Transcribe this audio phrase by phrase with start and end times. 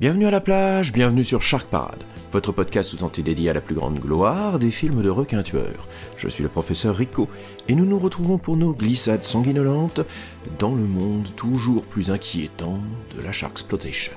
[0.00, 3.60] Bienvenue à la plage, bienvenue sur Shark Parade, votre podcast tout entier dédié à la
[3.60, 5.88] plus grande gloire des films de requins tueurs.
[6.16, 7.28] Je suis le professeur Rico,
[7.66, 10.02] et nous nous retrouvons pour nos glissades sanguinolentes
[10.60, 12.78] dans le monde toujours plus inquiétant
[13.16, 14.12] de la Sharksploitation.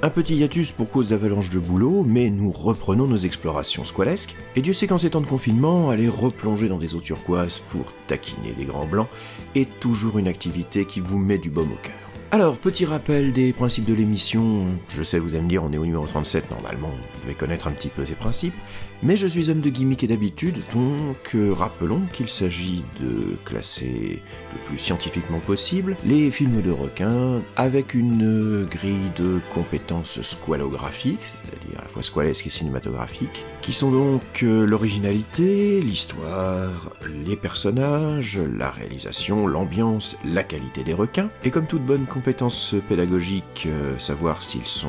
[0.00, 4.62] Un petit hiatus pour cause d'avalanche de boulot, mais nous reprenons nos explorations squalesques, et
[4.62, 8.52] Dieu sait qu'en ces temps de confinement, aller replonger dans des eaux turquoises pour taquiner
[8.56, 9.08] des grands blancs
[9.56, 11.99] est toujours une activité qui vous met du baume au cœur.
[12.32, 14.66] Alors, petit rappel des principes de l'émission.
[14.88, 17.66] Je sais, vous allez me dire, on est au numéro 37, normalement, vous devez connaître
[17.66, 18.54] un petit peu ces principes.
[19.02, 24.20] Mais je suis homme de gimmick et d'habitude, donc euh, rappelons qu'il s'agit de classer
[24.52, 31.78] le plus scientifiquement possible les films de requins avec une grille de compétences squalographiques, c'est-à-dire
[31.78, 36.92] à la fois squalesques et cinématographiques, qui sont donc euh, l'originalité, l'histoire,
[37.26, 43.64] les personnages, la réalisation, l'ambiance, la qualité des requins, et comme toute bonne compétence pédagogique,
[43.64, 44.88] euh, savoir s'ils sont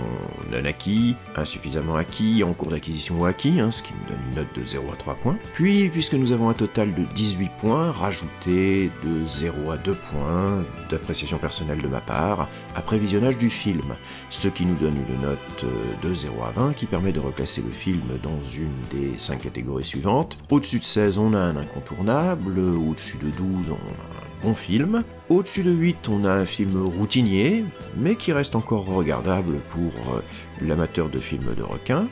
[0.51, 4.35] non acquis, insuffisamment acquis, en cours d'acquisition ou acquis, hein, ce qui nous donne une
[4.35, 5.37] note de 0 à 3 points.
[5.53, 10.65] Puis, puisque nous avons un total de 18 points, rajouter de 0 à 2 points
[10.89, 13.95] d'appréciation personnelle de ma part après visionnage du film,
[14.29, 17.61] ce qui nous donne une note euh, de 0 à 20 qui permet de reclasser
[17.61, 20.37] le film dans une des 5 catégories suivantes.
[20.49, 23.37] Au-dessus de 16, on a un incontournable, au-dessus de 12,
[23.69, 25.03] on a un bon film.
[25.29, 27.65] Au-dessus de 8, on a un film routinier,
[27.97, 30.21] mais qui reste encore regardable pour euh,
[30.61, 32.07] l'amateur de films de requins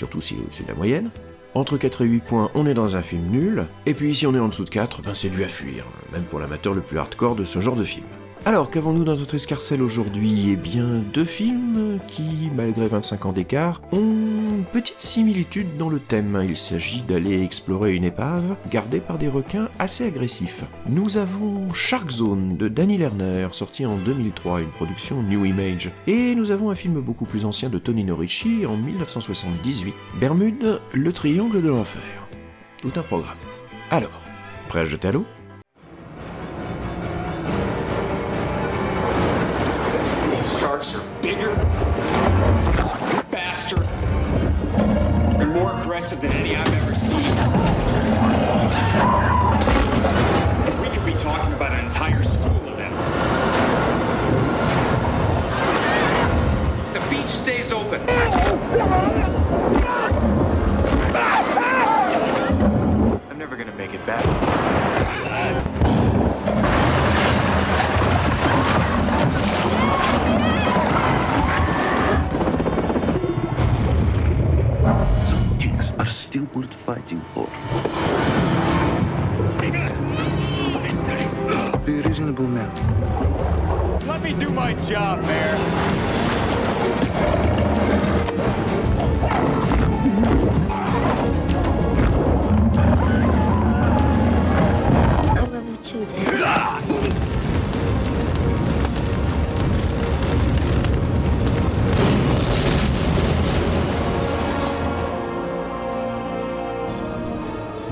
[0.00, 1.10] surtout s'il est au-dessus de la moyenne.
[1.54, 4.34] Entre 4 et 8 points, on est dans un film nul, et puis si on
[4.34, 6.98] est en dessous de 4, ben c'est dû à fuir, même pour l'amateur le plus
[6.98, 8.06] hardcore de ce genre de film.
[8.46, 13.82] Alors, qu'avons-nous dans notre escarcelle aujourd'hui Eh bien, deux films qui, malgré 25 ans d'écart,
[13.92, 16.42] ont une petite similitude dans le thème.
[16.48, 20.64] Il s'agit d'aller explorer une épave gardée par des requins assez agressifs.
[20.88, 25.90] Nous avons Shark Zone de Danny Lerner, sorti en 2003, une production New Image.
[26.06, 31.12] Et nous avons un film beaucoup plus ancien de Tony Norici en 1978, Bermude, le
[31.12, 32.00] triangle de l'enfer.
[32.80, 33.36] Tout un programme.
[33.90, 34.22] Alors,
[34.68, 35.26] prêt à jeter à l'eau?
[46.00, 47.18] Aggressive than any I've ever seen.
[50.80, 52.92] We could be talking about an entire school of them.
[56.94, 59.59] The beach stays open.
[77.00, 77.46] Fighting for.
[81.84, 82.70] Be a reasonable man.
[84.06, 85.49] Let me do my job, Mayor.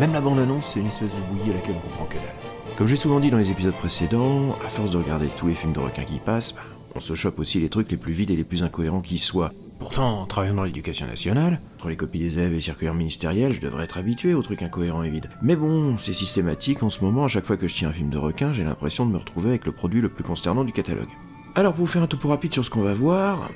[0.00, 2.76] Même la bande-annonce, c'est une espèce de bouillie à laquelle on comprend que dalle.
[2.76, 5.72] Comme j'ai souvent dit dans les épisodes précédents, à force de regarder tous les films
[5.72, 6.60] de requins qui passent, bah,
[6.94, 9.50] on se chope aussi les trucs les plus vides et les plus incohérents qui soient.
[9.80, 13.52] Pourtant, en travaillant dans l'éducation nationale, entre les copies des élèves et les circulaires ministériels,
[13.52, 15.30] je devrais être habitué aux trucs incohérents et vides.
[15.42, 18.10] Mais bon, c'est systématique, en ce moment, à chaque fois que je tiens un film
[18.10, 21.08] de requin, j'ai l'impression de me retrouver avec le produit le plus consternant du catalogue.
[21.56, 23.50] Alors pour vous faire un topo rapide sur ce qu'on va voir,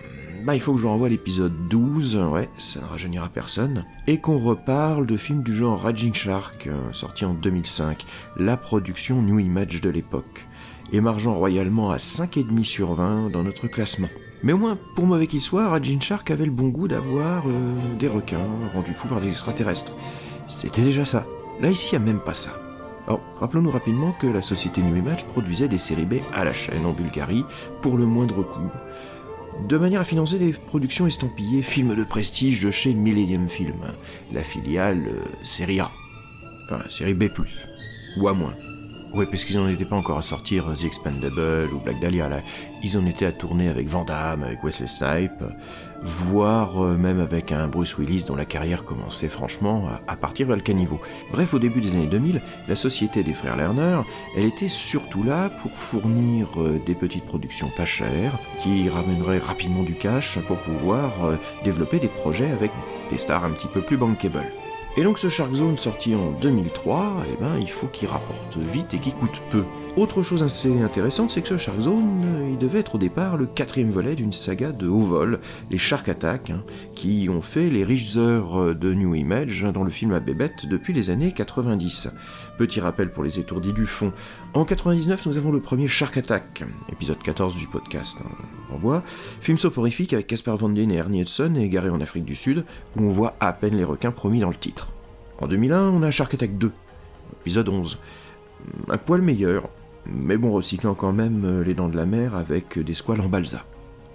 [0.44, 4.18] bah il faut que je vous renvoie l'épisode 12, ouais, ça ne rajeunira personne, et
[4.18, 8.04] qu'on reparle de films du genre Raging Shark, euh, sorti en 2005,
[8.36, 10.46] la production New Image de l'époque,
[10.92, 14.08] émargeant royalement à 5,5 sur 20 dans notre classement.
[14.42, 17.72] Mais au moins, pour mauvais qu'il soit, Raging Shark avait le bon goût d'avoir euh,
[18.00, 18.38] des requins
[18.74, 19.92] rendus fous par des extraterrestres.
[20.48, 21.24] C'était déjà ça.
[21.60, 22.50] Là ici, il n'y a même pas ça.
[23.06, 26.86] Alors, rappelons-nous rapidement que la société New Image produisait des séries B à la chaîne
[26.86, 27.44] en Bulgarie
[27.80, 28.70] pour le moindre coût,
[29.68, 33.74] de manière à financer des productions estampillées films de prestige chez Millennium Film,
[34.32, 35.90] la filiale euh, série A,
[36.64, 37.28] enfin série B+,
[38.16, 38.71] ou A-.
[39.14, 42.40] Ouais, parce qu'ils n'en étaient pas encore à sortir The Expandable ou Black Dahlia, là.
[42.82, 45.44] Ils en étaient à tourner avec Van Damme, avec Wesley Snipes,
[46.02, 50.56] voire euh, même avec un Bruce Willis dont la carrière commençait franchement à, partir vers
[50.56, 50.98] le caniveau.
[51.30, 54.00] Bref, au début des années 2000, la société des frères Lerner,
[54.34, 59.82] elle était surtout là pour fournir euh, des petites productions pas chères, qui ramèneraient rapidement
[59.82, 62.70] du cash pour pouvoir euh, développer des projets avec
[63.10, 64.46] des stars un petit peu plus bankable.
[64.98, 68.92] Et donc ce Shark Zone sorti en 2003, eh ben, il faut qu'il rapporte vite
[68.92, 69.64] et qu'il coûte peu.
[69.96, 73.38] Autre chose assez intéressante, c'est que ce Shark Zone, euh, il devait être au départ
[73.38, 75.38] le quatrième volet d'une saga de haut vol,
[75.70, 76.62] les Shark Attack, hein,
[76.94, 80.92] qui ont fait les riches heures de New Image dans le film à bébête depuis
[80.92, 82.08] les années 90.
[82.62, 84.12] Petit rappel pour les étourdis du fond.
[84.54, 86.62] En 99, nous avons le premier Shark Attack,
[86.92, 88.20] épisode 14 du podcast.
[88.24, 88.28] hein,
[88.72, 89.02] on voit.
[89.40, 92.64] Film soporifique avec Caspar Van Dien et Ernie Hudson égaré en Afrique du Sud,
[92.96, 94.92] où on voit à peine les requins promis dans le titre.
[95.40, 96.70] En 2001, on a Shark Attack 2,
[97.40, 97.98] épisode 11.
[98.88, 99.68] Un poil meilleur,
[100.06, 103.28] mais bon, recyclant quand même euh, les dents de la mer avec des squales en
[103.28, 103.64] balsa.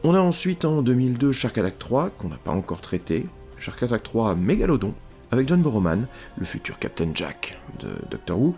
[0.06, 3.26] On a ensuite en 2002 Shark Attack 3, qu'on n'a pas encore traité,
[3.60, 4.94] Shark Attack 3 Mégalodon,
[5.32, 6.08] avec John Borroman,
[6.38, 8.56] le futur Captain Jack de Doctor Who,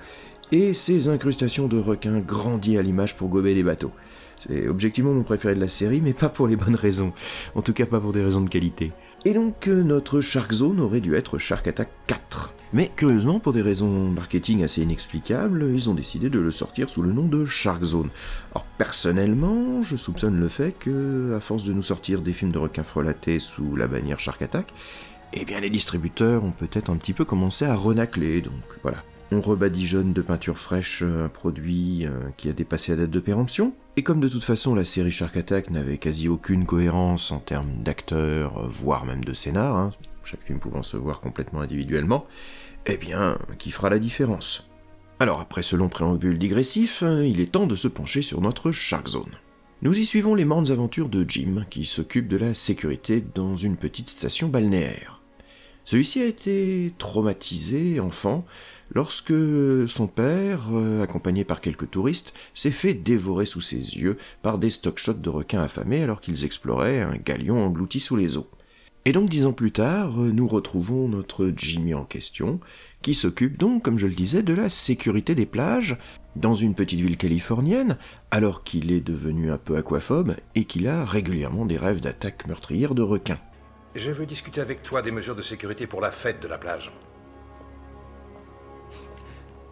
[0.51, 3.91] et ses incrustations de requins grandis à l'image pour gober les bateaux.
[4.47, 7.13] C'est objectivement mon préféré de la série, mais pas pour les bonnes raisons.
[7.55, 8.91] En tout cas, pas pour des raisons de qualité.
[9.25, 12.53] Et donc, euh, notre Shark Zone aurait dû être Shark Attack 4.
[12.71, 17.01] Mais curieusement, pour des raisons marketing assez inexplicables, ils ont décidé de le sortir sous
[17.01, 18.11] le nom de Shark Zone.
[18.53, 22.59] Alors, personnellement, je soupçonne le fait que, à force de nous sortir des films de
[22.59, 24.71] requins frelatés sous la bannière Shark Attack,
[25.33, 29.03] eh bien, les distributeurs ont peut-être un petit peu commencé à renacler, donc voilà.
[29.31, 33.19] On rebadigeonne de peinture fraîche euh, un produit euh, qui a dépassé la date de
[33.19, 33.73] péremption.
[33.95, 37.83] Et comme de toute façon la série Shark Attack n'avait quasi aucune cohérence en termes
[37.83, 39.91] d'acteurs, euh, voire même de scénar, hein,
[40.23, 42.25] chaque film pouvant se voir complètement individuellement,
[42.87, 44.67] eh bien, qui fera la différence?
[45.19, 49.09] Alors après ce long préambule digressif, il est temps de se pencher sur notre Shark
[49.09, 49.35] Zone.
[49.81, 53.77] Nous y suivons les mornes aventures de Jim, qui s'occupe de la sécurité dans une
[53.77, 55.18] petite station balnéaire.
[55.89, 58.45] Celui-ci a été traumatisé enfant
[58.93, 59.33] lorsque
[59.87, 64.69] son père, euh, accompagné par quelques touristes, s'est fait dévorer sous ses yeux par des
[64.69, 68.47] stock-shots de requins affamés alors qu'ils exploraient un galion englouti sous les eaux.
[69.05, 72.59] Et donc dix ans plus tard, euh, nous retrouvons notre Jimmy en question,
[73.01, 75.97] qui s'occupe donc, comme je le disais, de la sécurité des plages
[76.35, 77.97] dans une petite ville californienne,
[78.29, 82.93] alors qu'il est devenu un peu aquaphobe et qu'il a régulièrement des rêves d'attaques meurtrières
[82.93, 83.39] de requins.
[83.95, 86.91] Je veux discuter avec toi des mesures de sécurité pour la fête de la plage.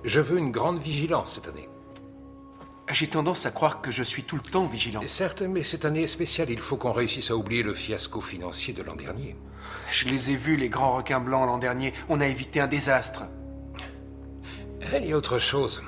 [0.04, 1.70] Je veux une grande vigilance cette année.
[2.90, 5.02] J'ai tendance à croire que je suis tout le temps vigilant.
[5.02, 6.50] Et certes, mais cette année est spéciale.
[6.50, 9.36] Il faut qu'on réussisse à oublier le fiasco financier de l'an dernier.
[9.92, 11.94] Je les ai vus, les grands requins blancs, l'an dernier.
[12.10, 13.26] On a évité un désastre.
[14.96, 15.84] Il y a autre chose.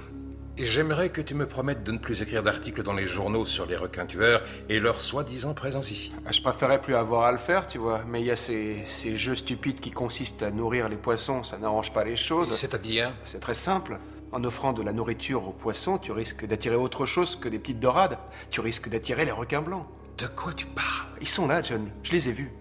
[0.61, 3.77] J'aimerais que tu me promettes de ne plus écrire d'articles dans les journaux sur les
[3.77, 6.11] requins tueurs et leur soi-disant présence ici.
[6.29, 8.01] Je préférerais plus avoir à le faire, tu vois.
[8.09, 11.43] Mais il y a ces, ces jeux stupides qui consistent à nourrir les poissons.
[11.43, 12.53] Ça n'arrange pas les choses.
[12.53, 13.13] C'est-à-dire?
[13.23, 13.99] C'est très simple.
[14.33, 17.79] En offrant de la nourriture aux poissons, tu risques d'attirer autre chose que des petites
[17.79, 18.17] dorades.
[18.49, 19.87] Tu risques d'attirer les requins blancs.
[20.17, 21.07] De quoi tu parles?
[21.21, 21.89] Ils sont là, John.
[22.03, 22.51] Je les ai vus.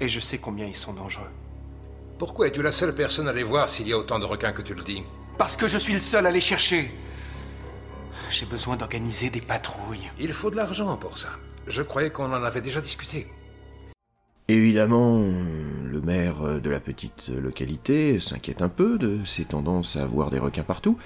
[0.00, 1.30] Et je sais combien ils sont dangereux.
[2.18, 4.62] Pourquoi es-tu la seule personne à les voir s'il y a autant de requins que
[4.62, 5.04] tu le dis?
[5.38, 6.90] Parce que je suis le seul à les chercher.
[8.30, 10.10] J'ai besoin d'organiser des patrouilles.
[10.18, 11.28] Il faut de l'argent pour ça.
[11.66, 13.28] Je croyais qu'on en avait déjà discuté.
[14.48, 20.30] Évidemment, le maire de la petite localité s'inquiète un peu de ses tendances à voir
[20.30, 20.98] des requins partout,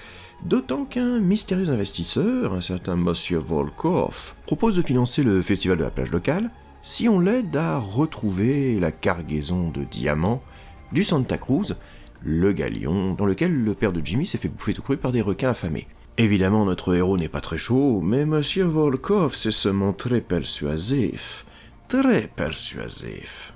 [0.45, 5.89] d'autant qu'un mystérieux investisseur, un certain Monsieur Volkov, propose de financer le festival de la
[5.89, 6.51] plage locale
[6.83, 10.43] si on l'aide à retrouver la cargaison de diamants
[10.91, 11.75] du Santa Cruz,
[12.23, 15.21] le galion dans lequel le père de Jimmy s'est fait bouffer tout cru par des
[15.21, 15.87] requins affamés.
[16.17, 21.45] Évidemment, notre héros n'est pas très chaud, mais Monsieur Volkov sait se montrer persuasif.
[21.87, 23.53] Très persuasif.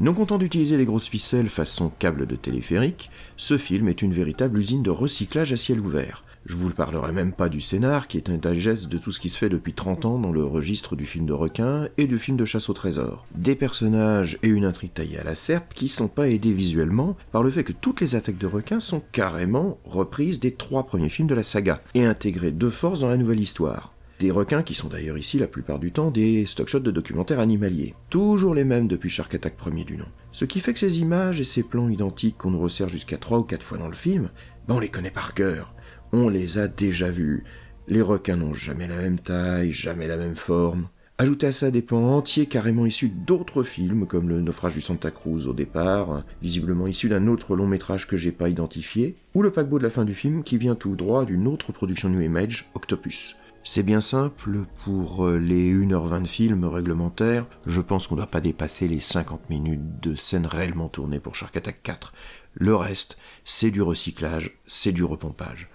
[0.00, 4.58] Non content d'utiliser les grosses ficelles façon câble de téléphérique, ce film est une véritable
[4.58, 6.24] usine de recyclage à ciel ouvert.
[6.44, 9.28] Je vous parlerai même pas du scénar, qui est un digeste de tout ce qui
[9.28, 12.36] se fait depuis 30 ans dans le registre du film de requin et du film
[12.36, 13.26] de chasse au trésor.
[13.36, 17.44] Des personnages et une intrigue taillée à la serpe qui sont pas aidés visuellement par
[17.44, 21.28] le fait que toutes les attaques de requins sont carrément reprises des trois premiers films
[21.28, 23.92] de la saga et intégrées de force dans la nouvelle histoire.
[24.18, 27.94] Des requins qui sont d'ailleurs ici la plupart du temps des stock-shots de documentaires animaliers.
[28.10, 30.06] Toujours les mêmes depuis Shark Attack premier du nom.
[30.32, 33.38] Ce qui fait que ces images et ces plans identiques qu'on nous resserre jusqu'à 3
[33.38, 34.30] ou 4 fois dans le film,
[34.66, 35.74] ben on les connaît par cœur.
[36.14, 37.42] On les a déjà vus.
[37.88, 40.88] Les requins n'ont jamais la même taille, jamais la même forme.
[41.16, 45.10] Ajoutez à ça des plans entiers carrément issus d'autres films, comme le naufrage du Santa
[45.10, 49.50] Cruz au départ, visiblement issu d'un autre long métrage que j'ai pas identifié, ou le
[49.50, 52.68] paquebot de la fin du film qui vient tout droit d'une autre production New Image,
[52.74, 53.36] Octopus.
[53.64, 58.42] C'est bien simple, pour les 1h20 de film réglementaires, je pense qu'on ne doit pas
[58.42, 62.12] dépasser les 50 minutes de scènes réellement tournées pour Shark Attack 4.
[62.54, 65.70] Le reste, c'est du recyclage, c'est du repompage.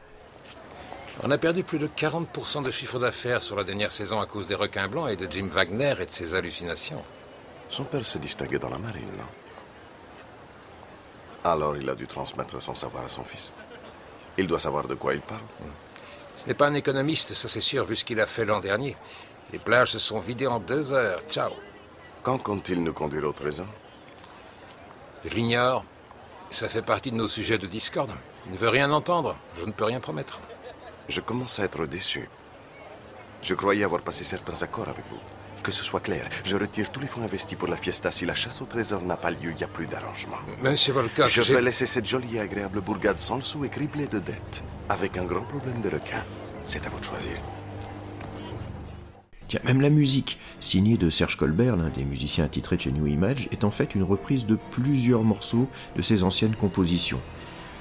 [1.23, 4.47] On a perdu plus de 40% de chiffre d'affaires sur la dernière saison à cause
[4.47, 7.03] des requins blancs et de Jim Wagner et de ses hallucinations.
[7.69, 9.25] Son père se distinguait dans la marine, non?
[11.43, 13.51] Alors il a dû transmettre son savoir à son fils.
[14.37, 15.41] Il doit savoir de quoi il parle.
[16.37, 18.95] Ce n'est pas un économiste, ça c'est sûr, vu ce qu'il a fait l'an dernier.
[19.51, 21.21] Les plages se sont vidées en deux heures.
[21.29, 21.51] Ciao.
[22.21, 23.65] Quand compte-t-il nous conduire au trésor?
[25.25, 25.83] Je l'ignore.
[26.51, 28.11] Ça fait partie de nos sujets de discorde.
[28.45, 29.35] Il ne veut rien entendre.
[29.57, 30.39] Je ne peux rien promettre.
[31.07, 32.29] Je commence à être déçu.
[33.41, 35.19] Je croyais avoir passé certains accords avec vous.
[35.63, 38.11] Que ce soit clair, je retire tous les fonds investis pour la fiesta.
[38.11, 40.37] Si la chasse au trésor n'a pas lieu, il n'y a plus d'arrangement.
[40.61, 43.69] Monsieur Volker, Je j'ai- vais laisser cette jolie et agréable bourgade sans le sou et
[43.69, 44.63] criblée de dettes.
[44.89, 46.23] Avec un grand problème de requin.
[46.65, 47.37] C'est à vous de choisir.
[49.47, 53.07] Tiens, même la musique, signée de Serge Colbert, l'un des musiciens attitrés de chez New
[53.07, 57.21] Image, est en fait une reprise de plusieurs morceaux de ses anciennes compositions,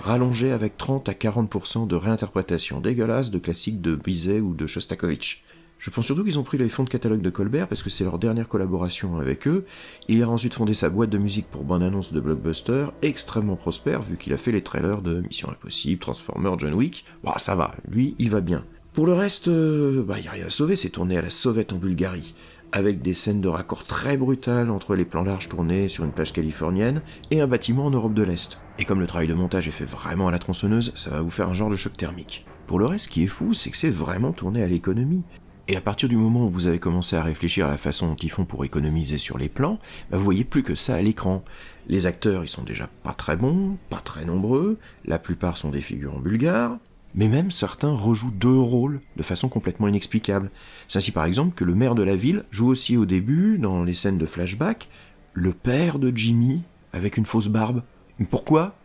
[0.07, 5.45] rallongée avec 30 à 40% de réinterprétation dégueulasse de classiques de Bizet ou de Shostakovich.
[5.79, 8.05] Je pense surtout qu'ils ont pris les fonds de catalogue de Colbert parce que c'est
[8.05, 9.67] leur dernière collaboration avec eux.
[10.09, 14.17] Il a ensuite fondé sa boîte de musique pour bande-annonce de blockbuster, extrêmement prospère vu
[14.17, 17.05] qu'il a fait les trailers de Mission Impossible, Transformers, John Wick.
[17.25, 18.65] Bah ça va, lui il va bien.
[18.93, 21.77] Pour le reste, euh, bah a rien à sauver, c'est tourné à la sauvette en
[21.77, 22.35] Bulgarie,
[22.73, 26.33] avec des scènes de raccord très brutales entre les plans larges tournés sur une plage
[26.33, 28.59] californienne et un bâtiment en Europe de l'Est.
[28.79, 31.31] Et comme le travail de montage est fait vraiment à la tronçonneuse, ça va vous
[31.31, 32.47] faire un genre de choc thermique.
[32.67, 35.23] Pour le reste, ce qui est fou, c'est que c'est vraiment tourné à l'économie.
[35.69, 38.17] Et à partir du moment où vous avez commencé à réfléchir à la façon dont
[38.17, 39.81] ils font pour économiser sur les plans,
[40.11, 41.43] bah vous voyez plus que ça à l'écran.
[41.89, 45.81] Les acteurs, ils sont déjà pas très bons, pas très nombreux, la plupart sont des
[45.81, 46.79] figurants bulgares,
[47.17, 50.51] mais même certains rejouent deux rôles de façon complètement inexplicable.
[50.87, 53.83] C'est ainsi par exemple que le maire de la ville joue aussi au début, dans
[53.83, 54.89] les scènes de flashback,
[55.33, 57.83] le père de Jimmy avec une fausse barbe.
[58.31, 58.77] Pourquoi?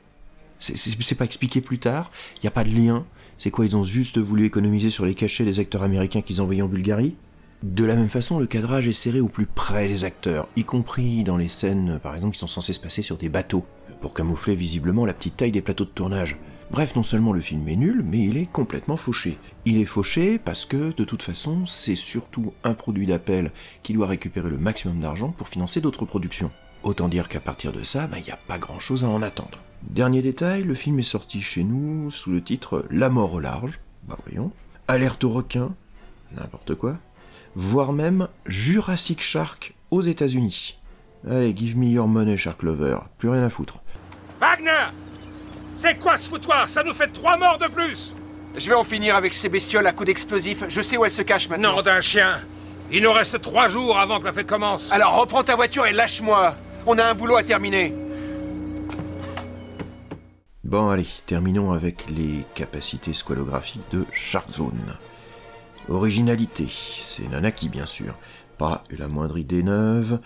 [0.59, 3.05] C'est pas expliqué plus tard, il n'y a pas de lien.
[3.38, 6.61] C'est quoi, ils ont juste voulu économiser sur les cachets des acteurs américains qu'ils envoyaient
[6.61, 7.15] en Bulgarie?
[7.63, 11.23] De la même façon, le cadrage est serré au plus près des acteurs, y compris
[11.23, 13.65] dans les scènes, par exemple, qui sont censées se passer sur des bateaux,
[14.01, 16.38] pour camoufler visiblement la petite taille des plateaux de tournage.
[16.72, 19.38] Bref, non seulement le film est nul, mais il est complètement fauché.
[19.66, 23.51] Il est fauché parce que, de toute façon, c'est surtout un produit d'appel
[23.84, 26.50] qui doit récupérer le maximum d'argent pour financer d'autres productions.
[26.84, 29.60] Autant dire qu'à partir de ça, il n'y a pas grand chose à en attendre.
[29.84, 33.82] Dernier détail, le film est sorti chez nous sous le titre La mort au large,
[34.08, 34.54] bah voyons,
[34.88, 35.75] Alerte au requin,
[36.38, 36.96] n'importe quoi,
[37.54, 40.80] voire même Jurassic Shark aux États-Unis.
[41.30, 43.82] Allez, give me your money, Shark Lover, plus rien à foutre.
[44.40, 44.88] Wagner
[45.81, 46.69] C'est quoi ce foutoir?
[46.69, 48.13] Ça nous fait trois morts de plus
[48.55, 50.63] Je vais en finir avec ces bestioles à coups d'explosifs.
[50.69, 51.77] Je sais où elles se cachent maintenant.
[51.77, 52.39] Nom d'un chien
[52.91, 54.91] Il nous reste trois jours avant que la fête commence.
[54.91, 56.55] Alors reprends ta voiture et lâche-moi.
[56.85, 57.95] On a un boulot à terminer.
[60.63, 65.00] Bon, allez, terminons avec les capacités squalographiques de Shark Zone.
[65.89, 68.19] Originalité, c'est Nanaki bien sûr.
[68.59, 70.19] Pas la moindre idée neuve,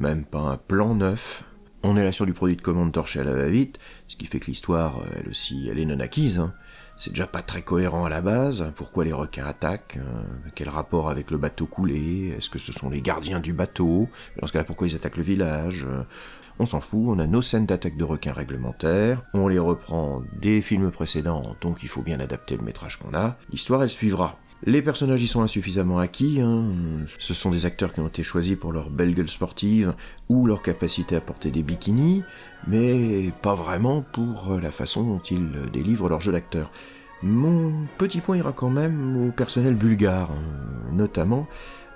[0.00, 1.44] même pas un plan neuf.
[1.84, 4.38] On est là sur du produit de commande torché à la va-vite, ce qui fait
[4.38, 6.38] que l'histoire, elle aussi, elle est non acquise.
[6.38, 6.54] hein.
[6.96, 8.70] C'est déjà pas très cohérent à la base.
[8.76, 10.22] Pourquoi les requins attaquent euh,
[10.54, 14.08] Quel rapport avec le bateau coulé Est-ce que ce sont les gardiens du bateau
[14.40, 16.02] Dans ce cas-là, pourquoi ils attaquent le village Euh,
[16.60, 20.60] On s'en fout, on a nos scènes d'attaque de requins réglementaires, on les reprend des
[20.60, 23.36] films précédents, donc il faut bien adapter le métrage qu'on a.
[23.50, 24.38] L'histoire, elle suivra.
[24.64, 26.64] Les personnages y sont insuffisamment acquis, hein.
[27.18, 29.92] ce sont des acteurs qui ont été choisis pour leur belle gueule sportive
[30.28, 32.22] ou leur capacité à porter des bikinis,
[32.68, 36.70] mais pas vraiment pour la façon dont ils délivrent leur jeu d'acteur.
[37.24, 41.48] Mon petit point ira quand même au personnel bulgare, hein, notamment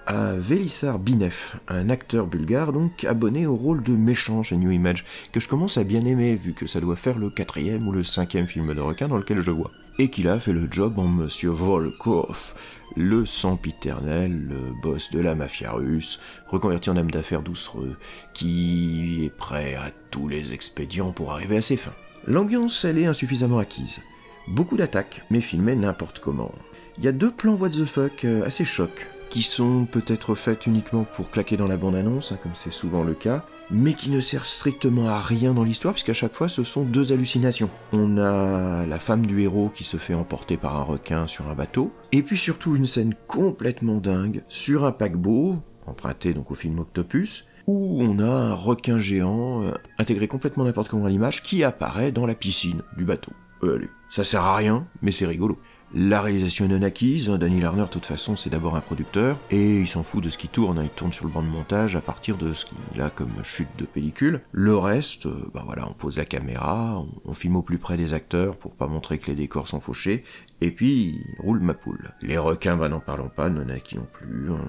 [0.04, 5.04] à Velissar Binev, un acteur bulgare donc abonné au rôle de méchant chez New Image,
[5.30, 8.02] que je commence à bien aimer vu que ça doit faire le quatrième ou le
[8.02, 9.70] cinquième film de requin dans lequel je vois.
[9.99, 12.55] Et qu'il a fait le job en Monsieur Volkov,
[12.97, 17.97] le sempiternel, le boss de la mafia russe, reconverti en homme d'affaires doucereux,
[18.35, 21.95] qui est prêt à tous les expédients pour arriver à ses fins.
[22.26, 24.00] L'ambiance, elle est insuffisamment acquise.
[24.49, 26.53] Beaucoup d'attaques, mais filmées n'importe comment.
[26.99, 30.67] Il y a deux plans what the fuck euh, assez chocs, qui sont peut-être faites
[30.67, 34.20] uniquement pour claquer dans la bande-annonce, hein, comme c'est souvent le cas, mais qui ne
[34.20, 37.70] servent strictement à rien dans l'histoire, puisqu'à chaque fois ce sont deux hallucinations.
[37.92, 41.54] On a la femme du héros qui se fait emporter par un requin sur un
[41.54, 45.56] bateau, et puis surtout une scène complètement dingue sur un paquebot,
[45.87, 50.88] emprunté donc au film Octopus, où on a un requin géant euh, intégré complètement n'importe
[50.88, 53.32] comment à l'image qui apparaît dans la piscine du bateau.
[53.64, 55.58] Euh, allez, ça sert à rien, mais c'est rigolo.
[55.95, 59.81] La réalisation est non acquise, Danny Lerner de toute façon c'est d'abord un producteur, et
[59.81, 62.00] il s'en fout de ce qui tourne, il tourne sur le banc de montage à
[62.00, 64.40] partir de ce qu'il a comme chute de pellicule.
[64.50, 68.14] Le reste, euh, bah voilà, on pose la caméra, on, filme au plus près des
[68.14, 70.25] acteurs pour pas montrer que les décors sont fauchés,
[70.61, 72.11] et puis roule ma poule.
[72.21, 74.64] Les requins, bah n'en parlons pas, non acquis non plus, hein.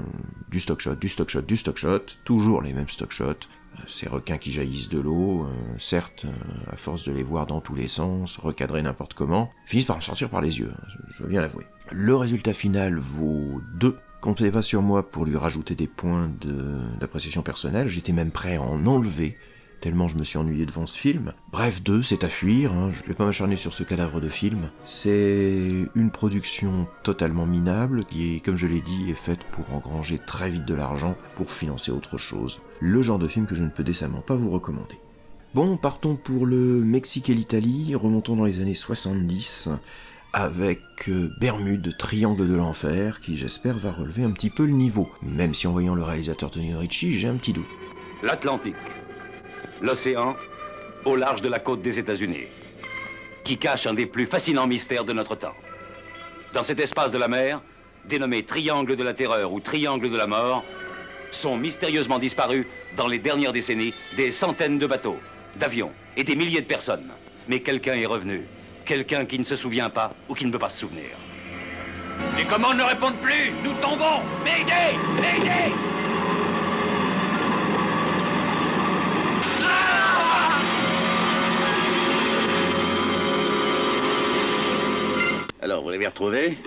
[0.49, 3.47] du stock shot, du stock shot, du stock shot, toujours les mêmes stock shots,
[3.87, 7.61] ces requins qui jaillissent de l'eau, euh, certes, euh, à force de les voir dans
[7.61, 11.23] tous les sens, recadrés n'importe comment, finissent par me sortir par les yeux, hein, je,
[11.23, 11.65] veux bien l'avouer.
[11.91, 13.95] Le résultat final vaut 2.
[14.21, 16.31] Comptez pas sur moi pour lui rajouter des points
[16.99, 19.37] d'appréciation personnelle, j'étais même prêt à en enlever,
[19.79, 21.33] tellement je me suis ennuyé devant ce film.
[21.51, 24.69] Bref, 2, c'est à fuir, hein, je vais pas m'acharner sur ce cadavre de film.
[24.85, 30.49] C'est une production totalement minable, qui, comme je l'ai dit, est faite pour engranger très
[30.49, 32.59] vite de l'argent pour financer autre chose.
[32.79, 34.99] Le genre de film que je ne peux décemment pas vous recommander.
[35.53, 39.69] Bon, partons pour le Mexique et l'Italie, remontons dans les années 70,
[40.33, 45.09] avec euh, Bermude, Triangle de l'Enfer, qui j'espère va relever un petit peu le niveau,
[45.23, 47.65] même si en voyant le réalisateur Tony Ricci, j'ai un petit doute.
[48.21, 48.75] L'Atlantique.
[49.81, 50.35] L'océan
[51.05, 52.47] au large de la côte des États-Unis,
[53.43, 55.55] qui cache un des plus fascinants mystères de notre temps.
[56.53, 57.61] Dans cet espace de la mer,
[58.05, 60.63] dénommé Triangle de la Terreur ou Triangle de la Mort,
[61.31, 62.65] sont mystérieusement disparus
[62.95, 65.19] dans les dernières décennies des centaines de bateaux,
[65.55, 67.11] d'avions et des milliers de personnes.
[67.47, 68.45] Mais quelqu'un est revenu.
[68.85, 71.09] Quelqu'un qui ne se souvient pas ou qui ne peut pas se souvenir.
[72.37, 75.73] Les commandes ne répondent plus Nous tombons Mayday Mayday
[85.61, 86.57] Alors, vous l'avez retrouvé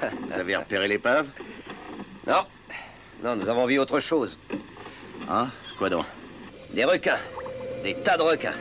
[0.02, 1.26] Vous avez repéré l'épave?
[2.26, 2.44] Non.
[3.22, 4.38] Non, nous avons vu autre chose.
[5.28, 5.48] Hein?
[5.76, 6.06] Quoi donc?
[6.72, 7.18] Des requins.
[7.82, 8.54] Des tas de requins.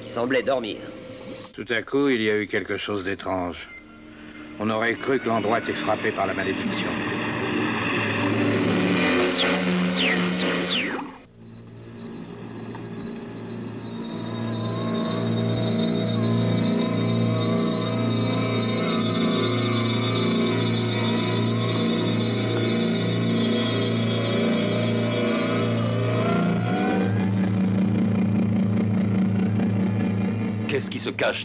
[0.00, 0.78] Qui semblaient dormir.
[1.52, 3.68] Tout à coup, il y a eu quelque chose d'étrange.
[4.58, 6.88] On aurait cru que l'endroit était frappé par la malédiction.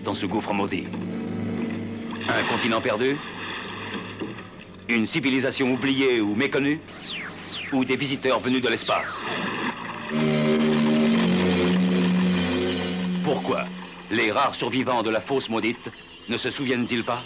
[0.04, 0.88] Dans ce gouffre maudit.
[2.28, 3.18] Un continent perdu?
[4.90, 6.82] Une civilisation oubliée ou méconnue?
[7.72, 9.24] Ou des visiteurs venus de l'espace?
[13.24, 13.66] Pourquoi
[14.12, 15.90] les rares survivants de la fosse maudite
[16.28, 17.22] ne se souviennent-ils pas?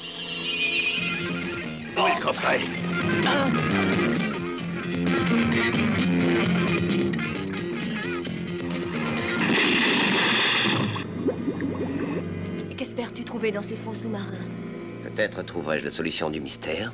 [1.97, 3.72] Où le
[13.33, 14.45] trouver dans ces fonds sous-marins
[15.03, 16.93] Peut-être trouverai-je la solution du mystère.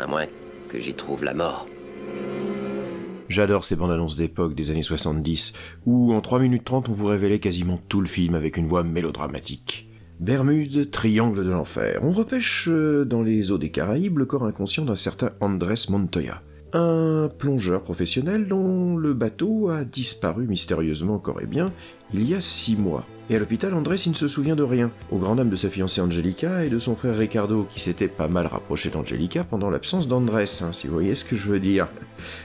[0.00, 0.26] À moins
[0.68, 1.68] que j'y trouve la mort.
[3.28, 5.52] J'adore ces bandes annonces d'époque des années 70,
[5.86, 8.82] où en 3 minutes 30 on vous révélait quasiment tout le film avec une voix
[8.82, 9.88] mélodramatique.
[10.18, 12.00] Bermude, triangle de l'enfer.
[12.02, 16.42] On repêche euh, dans les eaux des Caraïbes le corps inconscient d'un certain Andrés Montoya.
[16.72, 21.66] Un plongeur professionnel dont le bateau a disparu mystérieusement corps et bien
[22.12, 23.06] il y a six mois.
[23.32, 25.70] Et à l'hôpital, Andrés il ne se souvient de rien, au grand dam de sa
[25.70, 30.06] fiancée Angelica et de son frère Ricardo, qui s'était pas mal rapproché d'Angelica pendant l'absence
[30.06, 31.88] d'Andrés, hein, si vous voyez ce que je veux dire.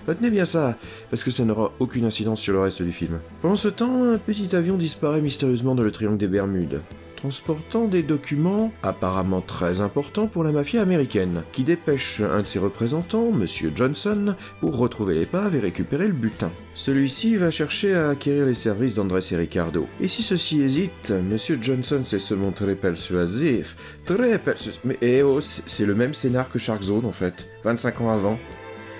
[0.07, 0.77] Retenez bien ça,
[1.09, 3.19] parce que ça n'aura aucune incidence sur le reste du film.
[3.41, 6.79] Pendant ce temps, un petit avion disparaît mystérieusement dans le triangle des Bermudes
[7.17, 12.59] transportant des documents apparemment très importants pour la mafia américaine, qui dépêche un de ses
[12.59, 16.51] représentants, Monsieur Johnson, pour retrouver l'épave et récupérer le butin.
[16.75, 19.87] Celui-ci va chercher à acquérir les services d'Andrés et Ricardo.
[19.99, 23.75] Et si ceux-ci hésitent, Monsieur Johnson sait se montrer persuasif,
[24.05, 24.79] très persuasif.
[24.85, 28.09] Mais eh oh, c'est c'est le même scénar que Shark Zone en fait, 25 ans
[28.09, 28.39] avant.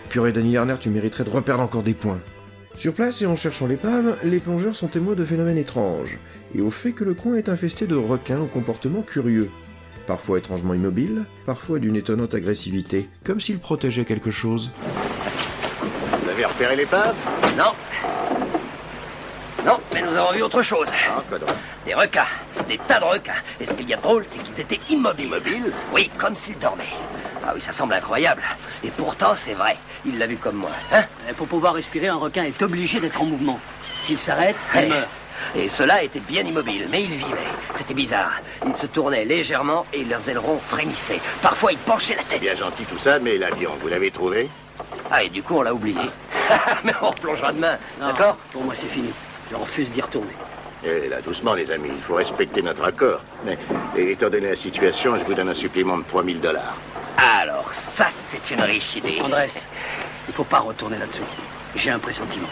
[0.10, 2.22] Purée, Danny Lerner, tu mériterais de reperdre encore des points.
[2.78, 6.20] Sur place et en cherchant l'épave, les plongeurs sont témoins de phénomènes étranges,
[6.56, 9.50] et au fait que le coin est infesté de requins au comportement curieux.
[10.06, 14.72] Parfois étrangement immobiles, parfois d'une étonnante agressivité, comme s'ils protégeaient quelque chose.
[16.24, 17.16] Vous avez repéré l'épave
[17.58, 17.74] Non.
[19.66, 20.88] Non, mais nous avons vu autre chose.
[21.10, 21.50] Ah, quoi donc?
[21.86, 22.28] Des requins.
[22.70, 23.42] Des tas de requins.
[23.60, 25.26] Et ce qu'il y a de drôle, c'est qu'ils étaient immobiles.
[25.26, 25.74] Immobiles?
[25.94, 26.84] Oui, comme s'ils dormaient.
[27.48, 28.42] Ah oui, ça semble incroyable.
[28.84, 29.78] Et pourtant, c'est vrai.
[30.06, 30.72] Il l'a vu comme moi.
[30.92, 31.04] Hein
[31.38, 33.58] Pour pouvoir respirer, un requin est obligé d'être en mouvement.
[34.02, 35.08] S'il s'arrête, il meurt.
[35.56, 37.38] Et ceux-là étaient bien immobiles, mais ils vivaient.
[37.76, 38.42] C'était bizarre.
[38.66, 41.22] Ils se tournaient légèrement et leurs ailerons frémissaient.
[41.42, 42.42] Parfois, ils penchaient la tête.
[42.42, 44.50] Bien gentil tout ça, mais l'avion, vous l'avez trouvé
[45.10, 46.02] Ah, et du coup, on l'a oublié.
[46.84, 48.38] Mais on replongera demain, d'accord?
[48.52, 49.12] Pour moi, c'est fini.
[49.50, 50.32] Je refuse d'y retourner.
[50.84, 53.22] Et là, doucement, les amis, il faut respecter notre accord.
[53.46, 53.58] Mais,
[53.96, 56.76] et étant donné la situation, je vous donne un supplément de 3000 dollars.
[57.18, 59.20] Alors, ça, c'est une riche idée.
[59.22, 59.52] Andrés,
[60.28, 61.24] il faut pas retourner là-dessus.
[61.76, 62.48] J'ai un pressentiment.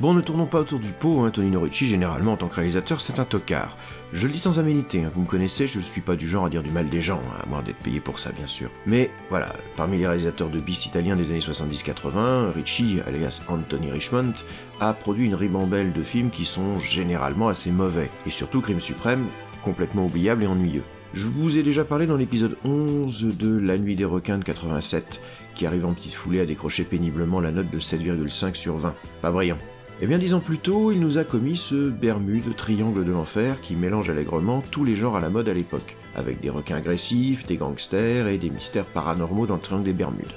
[0.00, 3.02] Bon, ne tournons pas autour du pot, hein, Tonino Ricci, généralement en tant que réalisateur,
[3.02, 3.76] c'est un tocard.
[4.14, 6.46] Je le dis sans aménité, hein, vous me connaissez, je ne suis pas du genre
[6.46, 8.70] à dire du mal des gens, hein, à moins d'être payé pour ça, bien sûr.
[8.86, 14.32] Mais voilà, parmi les réalisateurs de bis italiens des années 70-80, Ricci, alias Anthony Richmond,
[14.80, 19.26] a produit une ribambelle de films qui sont généralement assez mauvais, et surtout Crime Suprême,
[19.62, 20.84] complètement oubliable et ennuyeux.
[21.12, 25.20] Je vous ai déjà parlé dans l'épisode 11 de La Nuit des requins de 87,
[25.56, 28.94] qui arrive en petite foulée à décrocher péniblement la note de 7,5 sur 20.
[29.20, 29.58] Pas brillant.
[30.00, 33.60] Eh bien, dix ans plus tôt, il nous a commis ce Bermude triangle de l'enfer
[33.60, 37.44] qui mélange allègrement tous les genres à la mode à l'époque, avec des requins agressifs,
[37.44, 40.36] des gangsters et des mystères paranormaux dans le triangle des Bermudes.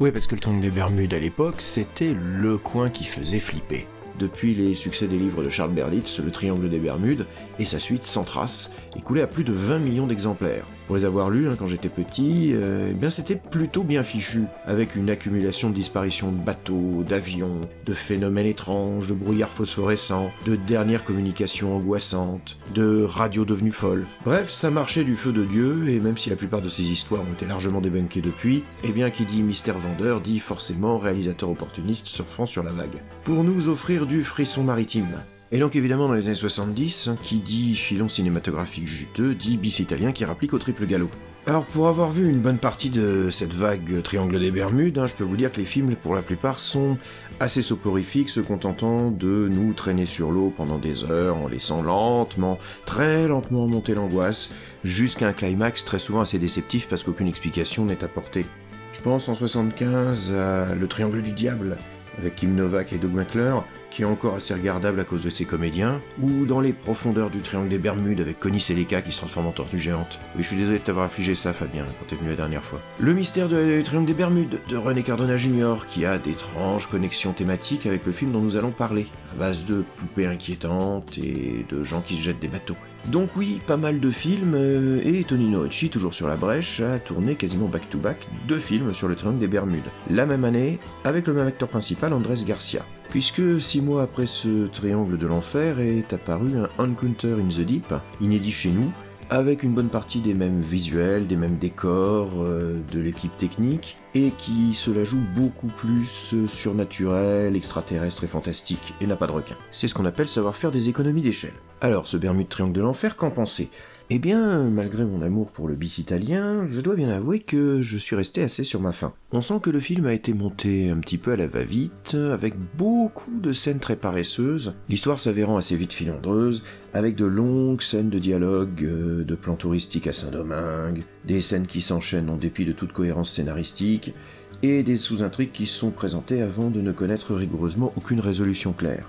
[0.00, 3.86] Oui, parce que le triangle des Bermudes à l'époque, c'était le coin qui faisait flipper.
[4.18, 7.26] Depuis les succès des livres de Charles Berlitz, Le Triangle des Bermudes,
[7.60, 10.66] et sa suite Sans Trace, écoulé à plus de 20 millions d'exemplaires.
[10.88, 14.44] Pour les avoir lus hein, quand j'étais petit, euh, eh bien c'était plutôt bien fichu,
[14.66, 20.56] avec une accumulation de disparitions de bateaux, d'avions, de phénomènes étranges, de brouillards phosphorescents, de
[20.56, 24.06] dernières communications angoissantes, de radios devenues folles.
[24.24, 27.22] Bref, ça marchait du feu de Dieu, et même si la plupart de ces histoires
[27.22, 32.08] ont été largement débunkées depuis, eh bien qui dit mystère vendeur dit forcément réalisateur opportuniste
[32.08, 32.98] surfant sur la vague.
[33.24, 35.20] Pour nous offrir du frisson maritime.
[35.52, 40.12] Et donc évidemment dans les années 70, qui dit filon cinématographique juteux, dit bis italien
[40.12, 41.10] qui rapplique au triple galop.
[41.46, 45.14] Alors pour avoir vu une bonne partie de cette vague Triangle des Bermudes, hein, je
[45.14, 46.96] peux vous dire que les films pour la plupart sont
[47.38, 52.58] assez soporifiques, se contentant de nous traîner sur l'eau pendant des heures en laissant lentement,
[52.84, 54.50] très lentement monter l'angoisse,
[54.84, 58.44] jusqu'à un climax très souvent assez déceptif parce qu'aucune explication n'est apportée.
[58.92, 61.76] Je pense en 75 à Le Triangle du Diable,
[62.18, 65.44] avec Kim Novak et Doug McClure, qui est encore assez regardable à cause de ses
[65.44, 69.46] comédiens, ou dans les profondeurs du Triangle des Bermudes avec Connie Seleka qui se transforme
[69.46, 70.18] en tortue géante.
[70.36, 72.80] Oui, je suis désolé de t'avoir affligé ça, Fabien, quand t'es venu la dernière fois.
[72.98, 77.86] Le mystère du Triangle des Bermudes de René Cardona Jr., qui a d'étranges connexions thématiques
[77.86, 82.00] avec le film dont nous allons parler, à base de poupées inquiétantes et de gens
[82.00, 82.76] qui se jettent des bateaux.
[83.06, 86.98] Donc oui, pas mal de films, euh, et Tonino Ricci, toujours sur la brèche, a
[86.98, 91.32] tourné quasiment back-to-back deux films sur le Triangle des Bermudes, la même année, avec le
[91.32, 92.84] même acteur principal, Andrés Garcia.
[93.08, 97.94] Puisque six mois après ce Triangle de l'Enfer est apparu un Encounter in the Deep,
[98.20, 98.92] inédit chez nous,
[99.30, 104.30] avec une bonne partie des mêmes visuels, des mêmes décors, euh, de l'équipe technique, et
[104.30, 109.32] qui se la joue beaucoup plus euh, surnaturel, extraterrestre et fantastique, et n'a pas de
[109.32, 109.56] requin.
[109.70, 111.52] C'est ce qu'on appelle savoir faire des économies d'échelle.
[111.80, 113.70] Alors, ce Bermude Triangle de l'Enfer, qu'en pensez?
[114.10, 117.98] Eh bien, malgré mon amour pour le bis italien, je dois bien avouer que je
[117.98, 119.12] suis resté assez sur ma faim.
[119.32, 122.54] On sent que le film a été monté un petit peu à la va-vite, avec
[122.78, 128.18] beaucoup de scènes très paresseuses, l'histoire s'avérant assez vite filandreuse, avec de longues scènes de
[128.18, 132.92] dialogue, euh, de plans touristiques à Saint-Domingue, des scènes qui s'enchaînent en dépit de toute
[132.92, 134.14] cohérence scénaristique,
[134.62, 139.06] et des sous-intrigues qui sont présentées avant de ne connaître rigoureusement aucune résolution claire.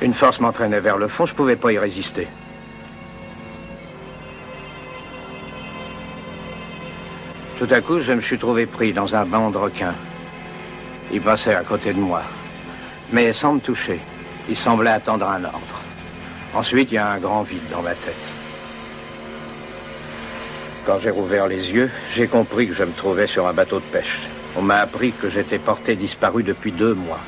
[0.00, 2.26] Une force m'entraînait vers le fond, je pouvais pas y résister.
[7.58, 9.94] Tout à coup, je me suis trouvé pris dans un banc de requins.
[11.12, 12.22] Ils passaient à côté de moi,
[13.12, 14.00] mais sans me toucher.
[14.48, 15.80] Ils semblaient attendre un ordre.
[16.52, 18.14] Ensuite, il y a un grand vide dans ma tête.
[20.84, 23.84] Quand j'ai rouvert les yeux, j'ai compris que je me trouvais sur un bateau de
[23.84, 24.28] pêche.
[24.56, 27.20] On m'a appris que j'étais porté disparu depuis deux mois.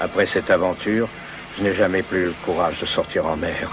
[0.00, 1.08] Après cette aventure,
[1.56, 3.70] je n'ai jamais plus eu le courage de sortir en mer.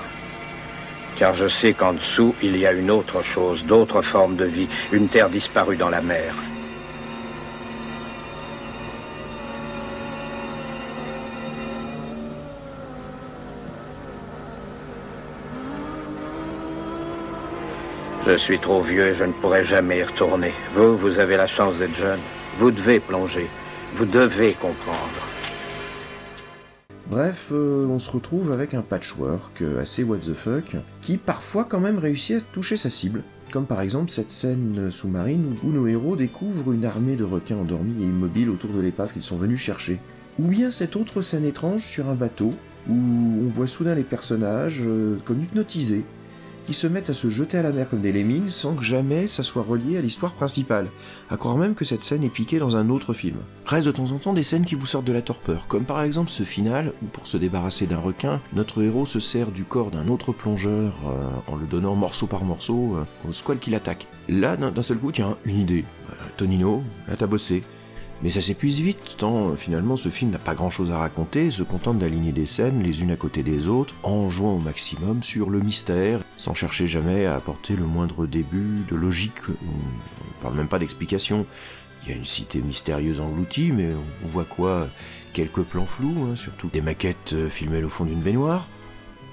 [1.18, 4.68] Car je sais qu'en dessous, il y a une autre chose, d'autres formes de vie,
[4.92, 6.36] une terre disparue dans la mer.
[18.28, 20.54] Je suis trop vieux et je ne pourrai jamais y retourner.
[20.76, 22.20] Vous, vous avez la chance d'être jeune.
[22.60, 23.48] Vous devez plonger.
[23.96, 25.37] Vous devez comprendre.
[27.10, 31.64] Bref, euh, on se retrouve avec un patchwork euh, assez what the fuck, qui parfois
[31.64, 33.24] quand même réussit à toucher sa cible.
[33.52, 38.04] Comme par exemple cette scène sous-marine où nos héros découvrent une armée de requins endormis
[38.04, 40.00] et immobiles autour de l'épave qu'ils sont venus chercher.
[40.38, 42.52] Ou bien cette autre scène étrange sur un bateau,
[42.90, 46.04] où on voit soudain les personnages euh, comme hypnotisés,
[46.68, 49.28] qui se mettent à se jeter à la mer comme des lemmings sans que jamais
[49.28, 50.90] ça soit relié à l'histoire principale,
[51.30, 53.38] à croire même que cette scène est piquée dans un autre film.
[53.66, 56.02] Reste de temps en temps des scènes qui vous sortent de la torpeur, comme par
[56.02, 59.92] exemple ce final où pour se débarrasser d'un requin, notre héros se sert du corps
[59.92, 64.06] d'un autre plongeur euh, en le donnant morceau par morceau euh, au squal qui l'attaque.
[64.28, 65.86] Là, d'un seul coup, tiens, une idée.
[66.10, 67.64] Euh, Tonino, là t'as bossé.
[68.24, 71.52] Mais ça s'épuise vite, tant euh, finalement ce film n'a pas grand chose à raconter,
[71.52, 75.22] se contente d'aligner des scènes les unes à côté des autres, en jouant au maximum
[75.22, 80.56] sur le mystère, sans chercher jamais à apporter le moindre début de logique, on parle
[80.56, 81.46] même pas d'explication.
[82.04, 83.90] Il y a une cité mystérieuse engloutie, mais
[84.24, 84.88] on voit quoi?
[85.34, 88.68] Quelques plans flous, hein, surtout des maquettes euh, filmées au fond d'une baignoire.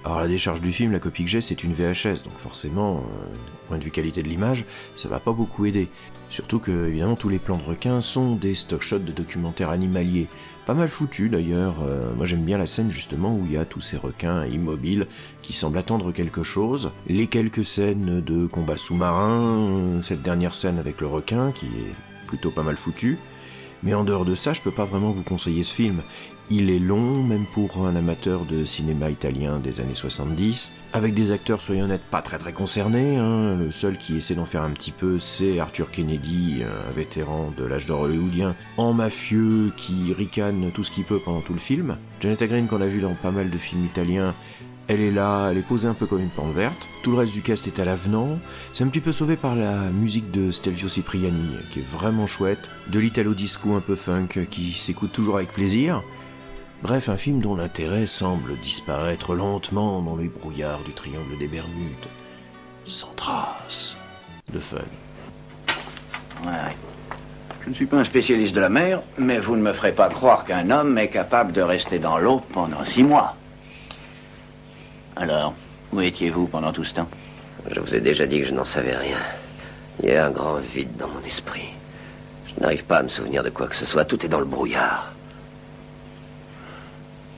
[0.05, 3.35] Alors la décharge du film, la copie que j'ai, c'est une VHS, donc forcément, euh,
[3.69, 5.89] point de vue qualité de l'image, ça va pas beaucoup aider.
[6.29, 10.27] Surtout que, évidemment, tous les plans de requins sont des stock shots de documentaires animaliers.
[10.67, 11.77] Pas mal foutus d'ailleurs.
[11.83, 15.07] Euh, moi j'aime bien la scène justement où il y a tous ces requins immobiles
[15.43, 16.91] qui semblent attendre quelque chose.
[17.07, 22.51] Les quelques scènes de combat sous-marin, cette dernière scène avec le requin qui est plutôt
[22.51, 23.19] pas mal foutue.
[23.83, 26.03] Mais en dehors de ça, je peux pas vraiment vous conseiller ce film.
[26.51, 31.33] Il est long, même pour un amateur de cinéma italien des années 70, avec des
[31.33, 33.17] acteurs, soyons honnêtes, pas très très concernés.
[33.17, 33.57] Hein.
[33.57, 37.65] Le seul qui essaie d'en faire un petit peu, c'est Arthur Kennedy, un vétéran de
[37.65, 41.97] l'âge d'or hollywoodien, en mafieux qui ricane tout ce qu'il peut pendant tout le film.
[42.21, 44.35] Janet Green, qu'on a vu dans pas mal de films italiens,
[44.87, 46.89] elle est là, elle est posée un peu comme une plante verte.
[47.03, 48.39] Tout le reste du cast est à l'avenant.
[48.73, 52.69] C'est un petit peu sauvé par la musique de Stelvio Cipriani, qui est vraiment chouette.
[52.89, 56.03] De l'italo disco un peu funk, qui s'écoute toujours avec plaisir.
[56.85, 62.11] Bref, un film dont l'intérêt semble disparaître lentement dans les brouillards du triangle des Bermudes.
[62.85, 63.97] Sans trace
[64.53, 64.77] de fun.
[66.43, 66.77] Ouais, ouais.
[67.65, 70.11] Je ne suis pas un spécialiste de la mer, mais vous ne me ferez pas
[70.11, 73.35] croire qu'un homme est capable de rester dans l'eau pendant six mois.
[75.17, 75.55] Alors,
[75.91, 77.09] où étiez-vous pendant tout ce temps?
[77.71, 79.17] Je vous ai déjà dit que je n'en savais rien.
[80.03, 81.71] Il y a un grand vide dans mon esprit.
[82.47, 84.05] Je n'arrive pas à me souvenir de quoi que ce soit.
[84.05, 85.15] Tout est dans le brouillard.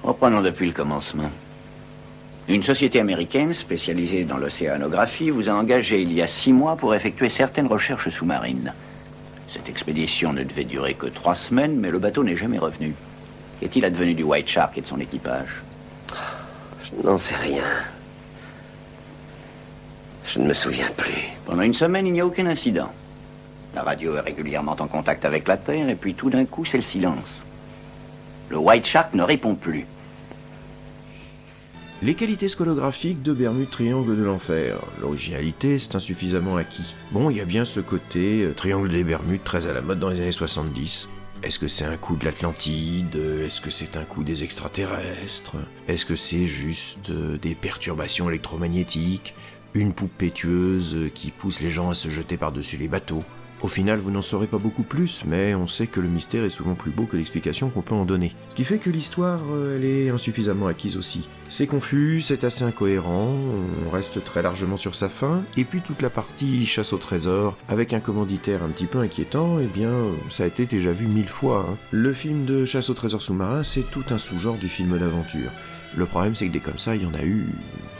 [0.06, 1.28] Reprenons depuis le commencement.
[2.46, 6.94] Une société américaine spécialisée dans l'océanographie vous a engagé il y a six mois pour
[6.94, 8.72] effectuer certaines recherches sous-marines.
[9.52, 12.94] Cette expédition ne devait durer que trois semaines, mais le bateau n'est jamais revenu.
[13.58, 15.60] Qu'est-il advenu du White Shark et de son équipage?
[16.84, 17.64] Je n'en sais rien.
[20.28, 21.32] Je ne me souviens plus.
[21.46, 22.92] Pendant une semaine, il n'y a aucun incident.
[23.74, 26.76] La radio est régulièrement en contact avec la Terre, et puis tout d'un coup, c'est
[26.76, 27.42] le silence.
[28.50, 29.84] Le White Shark ne répond plus.
[32.06, 34.78] Les qualités scolographiques de Bermude Triangle de l'Enfer.
[35.00, 36.94] L'originalité, c'est insuffisamment acquis.
[37.10, 39.98] Bon, il y a bien ce côté euh, Triangle des Bermudes très à la mode
[39.98, 41.08] dans les années 70.
[41.42, 43.16] Est-ce que c'est un coup de l'Atlantide?
[43.44, 45.56] Est-ce que c'est un coup des extraterrestres?
[45.88, 49.34] Est-ce que c'est juste euh, des perturbations électromagnétiques?
[49.74, 53.24] Une poupée tueuse qui pousse les gens à se jeter par-dessus les bateaux?
[53.66, 56.50] Au final, vous n'en saurez pas beaucoup plus, mais on sait que le mystère est
[56.50, 58.32] souvent plus beau que l'explication qu'on peut en donner.
[58.46, 61.28] Ce qui fait que l'histoire, euh, elle est insuffisamment acquise aussi.
[61.48, 63.34] C'est confus, c'est assez incohérent,
[63.84, 67.56] on reste très largement sur sa fin, et puis toute la partie chasse au trésor,
[67.68, 69.90] avec un commanditaire un petit peu inquiétant, eh bien,
[70.30, 71.66] ça a été déjà vu mille fois.
[71.68, 71.76] hein.
[71.90, 75.50] Le film de chasse au trésor sous-marin, c'est tout un sous-genre du film d'aventure.
[75.96, 77.46] Le problème, c'est que des comme ça, il y en a eu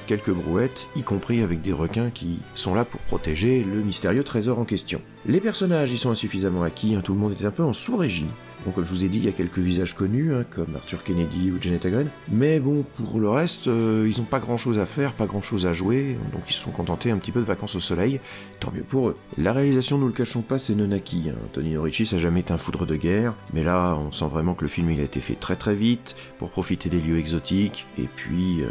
[0.07, 4.59] quelques brouettes, y compris avec des requins qui sont là pour protéger le mystérieux trésor
[4.59, 5.01] en question.
[5.27, 8.29] Les personnages y sont insuffisamment acquis, hein, tout le monde est un peu en sous-régime.
[8.67, 11.05] Bon, comme je vous ai dit, il y a quelques visages connus, hein, comme Arthur
[11.05, 14.87] Kennedy ou Janet Agren, mais bon, pour le reste, euh, ils n'ont pas grand-chose à
[14.87, 17.77] faire, pas grand-chose à jouer, donc ils se sont contentés un petit peu de vacances
[17.77, 18.19] au soleil,
[18.59, 19.17] tant mieux pour eux.
[19.39, 21.31] La réalisation, nous le cachons pas, c'est non acquis.
[21.31, 21.39] Hein.
[21.53, 24.63] Tony Ricci, ça jamais été un foudre de guerre, mais là, on sent vraiment que
[24.63, 28.09] le film il a été fait très très vite, pour profiter des lieux exotiques, et
[28.17, 28.67] puis, euh,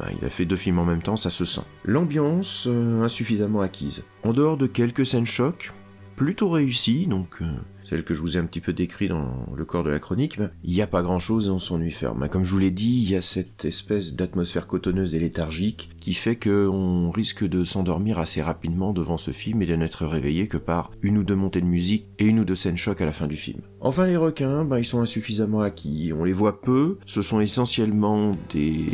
[0.00, 1.62] bah, il a fait deux films en même temps, ça se sent.
[1.84, 4.02] L'ambiance, euh, insuffisamment acquise.
[4.24, 5.72] En dehors de quelques scènes chocs,
[6.16, 7.38] plutôt réussies, donc...
[7.88, 10.38] celle que je vous ai un petit peu décrit dans le corps de la chronique,
[10.38, 12.20] ben, il n'y a pas grand chose et on s'ennuie ferme.
[12.20, 15.90] Ben, Comme je vous l'ai dit, il y a cette espèce d'atmosphère cotonneuse et léthargique
[16.00, 20.48] qui fait qu'on risque de s'endormir assez rapidement devant ce film et de n'être réveillé
[20.48, 23.06] que par une ou deux montées de musique et une ou deux scènes chocs à
[23.06, 23.60] la fin du film.
[23.80, 26.12] Enfin, les requins, ben, ils sont insuffisamment acquis.
[26.12, 26.98] On les voit peu.
[27.06, 28.86] Ce sont essentiellement des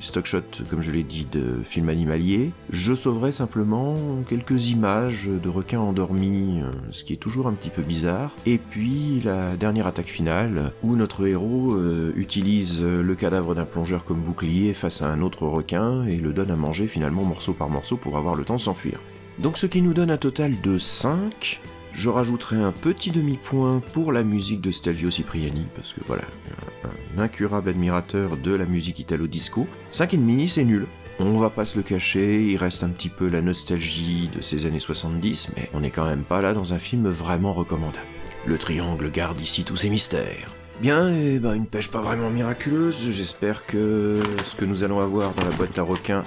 [0.00, 2.50] stock shots, comme je l'ai dit, de films animaliers.
[2.70, 3.94] Je sauverai simplement
[4.28, 8.34] quelques images de requins endormis, euh, ce qui est toujours un petit peu bizarre.
[8.46, 13.66] Et puis la dernière attaque finale, où notre héros euh, utilise euh, le cadavre d'un
[13.66, 17.52] plongeur comme bouclier face à un autre requin et le donne à manger finalement morceau
[17.52, 19.00] par morceau pour avoir le temps de s'enfuir.
[19.38, 21.60] Donc ce qui nous donne un total de 5.
[21.92, 26.22] Je rajouterai un petit demi-point pour la musique de Stelvio Cipriani, parce que voilà,
[27.16, 29.66] un, incurable admirateur de la musique italo-disco.
[29.90, 30.86] 5,5, c'est nul.
[31.18, 34.66] On va pas se le cacher, il reste un petit peu la nostalgie de ces
[34.66, 37.98] années 70, mais on n'est quand même pas là dans un film vraiment recommandable.
[38.46, 40.48] Le triangle garde ici tous ses mystères.
[40.80, 45.34] Bien, et ben une pêche pas vraiment miraculeuse, j'espère que ce que nous allons avoir
[45.34, 46.24] dans la boîte à requins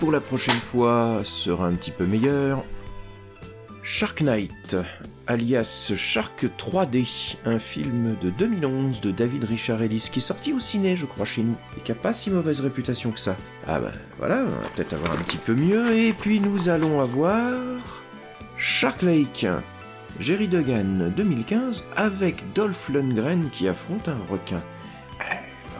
[0.00, 2.64] pour la prochaine fois sera un petit peu meilleur.
[3.82, 4.76] Shark Knight,
[5.26, 10.58] alias Shark 3D, un film de 2011 de David Richard Ellis qui est sorti au
[10.58, 13.36] ciné, je crois, chez nous, et qui a pas si mauvaise réputation que ça.
[13.66, 17.00] Ah bah voilà, on va peut-être avoir un petit peu mieux, et puis nous allons
[17.00, 17.52] avoir
[18.56, 19.46] Shark Lake,
[20.20, 24.62] Jerry Duggan 2015 avec Dolph Lundgren qui affronte un requin.
[25.20, 25.34] Eh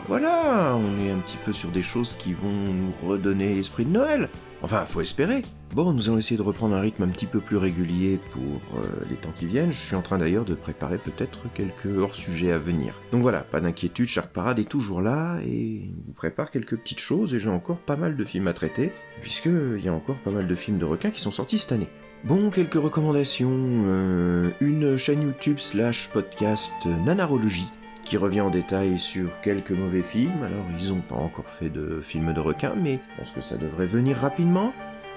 [0.08, 3.90] voilà, on est un petit peu sur des choses qui vont nous redonner l'esprit de
[3.90, 4.28] Noël.
[4.60, 5.42] Enfin, faut espérer.
[5.72, 8.42] Bon, nous allons essayer de reprendre un rythme un petit peu plus régulier pour
[8.76, 9.70] euh, les temps qui viennent.
[9.70, 12.94] Je suis en train d'ailleurs de préparer peut-être quelques hors-sujets à venir.
[13.12, 17.34] Donc voilà, pas d'inquiétude, Shark Parade est toujours là et vous prépare quelques petites choses
[17.34, 18.92] et j'ai encore pas mal de films à traiter,
[19.22, 21.88] puisqu'il y a encore pas mal de films de requins qui sont sortis cette année.
[22.24, 23.52] Bon, quelques recommandations.
[23.84, 27.70] Euh, une chaîne YouTube slash podcast Nanarologie
[28.02, 30.42] qui revient en détail sur quelques mauvais films.
[30.42, 33.58] Alors, ils n'ont pas encore fait de films de requins, mais je pense que ça
[33.58, 34.72] devrait venir rapidement.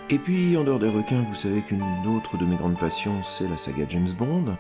[0.10, 1.82] Et puis, en dehors des requins, vous savez qu'une
[2.14, 4.58] autre de mes grandes passions, c'est la saga James Bond.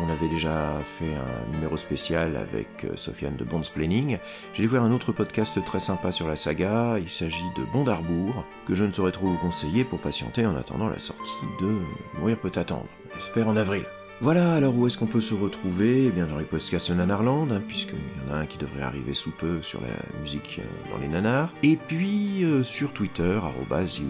[0.00, 4.18] On avait déjà fait un numéro spécial avec euh, Sofiane de Bond's Planning.
[4.52, 6.98] J'ai découvert un autre podcast très sympa sur la saga.
[7.00, 10.56] Il s'agit de Bond Arbour, que je ne saurais trop vous conseiller pour patienter en
[10.56, 11.30] attendant la sortie
[11.60, 11.78] de
[12.18, 12.86] Mourir peut attendre.
[13.16, 13.84] J'espère en avril.
[14.20, 16.06] Voilà, alors où est-ce qu'on peut se retrouver?
[16.06, 19.14] Eh bien dans les podcasts Nanarland, hein, puisqu'il y en a un qui devrait arriver
[19.14, 21.52] sous peu sur la musique euh, dans les nanars.
[21.62, 23.38] Et puis euh, sur Twitter,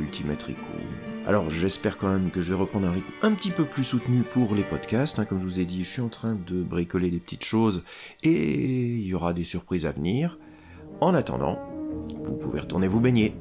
[0.00, 0.68] ultimatrico.
[1.28, 4.22] Alors j'espère quand même que je vais reprendre un rythme un petit peu plus soutenu
[4.22, 5.18] pour les podcasts.
[5.18, 5.26] Hein.
[5.26, 7.84] Comme je vous ai dit, je suis en train de bricoler des petites choses
[8.22, 10.38] et il y aura des surprises à venir.
[11.02, 11.58] En attendant,
[12.22, 13.34] vous pouvez retourner vous baigner.